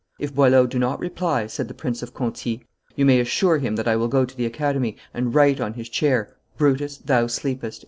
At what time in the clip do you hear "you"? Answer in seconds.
2.95-3.05